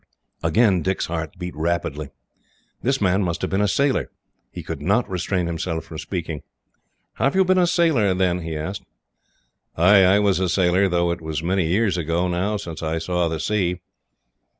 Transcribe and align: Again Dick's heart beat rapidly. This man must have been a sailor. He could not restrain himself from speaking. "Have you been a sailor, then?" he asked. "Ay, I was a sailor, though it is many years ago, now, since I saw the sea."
Again 0.41 0.81
Dick's 0.81 1.05
heart 1.05 1.37
beat 1.37 1.55
rapidly. 1.55 2.09
This 2.81 2.99
man 2.99 3.21
must 3.21 3.43
have 3.43 3.51
been 3.51 3.61
a 3.61 3.67
sailor. 3.67 4.09
He 4.51 4.63
could 4.63 4.81
not 4.81 5.07
restrain 5.07 5.45
himself 5.45 5.85
from 5.85 5.99
speaking. 5.99 6.41
"Have 7.19 7.35
you 7.35 7.45
been 7.45 7.59
a 7.59 7.67
sailor, 7.67 8.15
then?" 8.15 8.39
he 8.39 8.57
asked. 8.57 8.81
"Ay, 9.77 10.03
I 10.03 10.17
was 10.17 10.39
a 10.39 10.49
sailor, 10.49 10.89
though 10.89 11.11
it 11.11 11.19
is 11.21 11.43
many 11.43 11.67
years 11.67 11.99
ago, 11.99 12.27
now, 12.27 12.57
since 12.57 12.81
I 12.81 12.97
saw 12.97 13.27
the 13.27 13.39
sea." 13.39 13.79